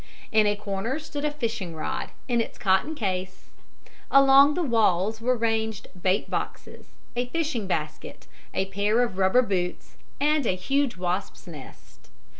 In 0.31 0.47
a 0.47 0.55
corner 0.55 0.97
stood 0.97 1.23
a 1.25 1.29
fishing 1.29 1.75
rod 1.75 2.09
in 2.27 2.41
its 2.41 2.57
cotton 2.57 2.95
case; 2.95 3.51
along 4.09 4.55
the 4.55 4.63
wall 4.63 5.15
were 5.21 5.35
ranged 5.37 5.89
bait 6.01 6.27
boxes, 6.27 6.87
a 7.15 7.27
fishing 7.27 7.67
basket, 7.67 8.25
a 8.51 8.65
pair 8.65 9.03
of 9.03 9.19
rubber 9.19 9.43
boots, 9.43 9.97
and 10.19 10.47
a 10.47 10.55
huge 10.55 10.97
wasp's 10.97 11.45
nest. 11.45 12.09